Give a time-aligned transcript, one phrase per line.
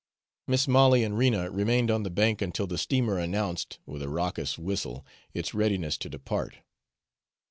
[0.47, 4.57] Mis' Molly and Rena remained on the bank until the steamer announced, with a raucous
[4.57, 6.55] whistle, its readiness to depart.